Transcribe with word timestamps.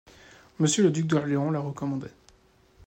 Monsieur 0.57 0.81
le 0.81 0.89
duc 0.89 1.05
d’Orléans 1.05 1.51
la 1.51 1.59
recommandait. 1.59 2.09